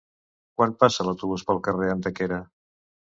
Quan 0.61 0.71
passa 0.83 1.05
l'autobús 1.09 1.45
pel 1.51 1.63
carrer 1.69 1.93
Antequera? 1.97 2.41